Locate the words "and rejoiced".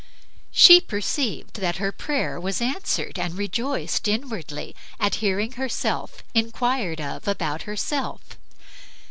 3.19-4.07